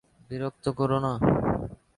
[0.29, 1.13] বিরক্ত কোরো না।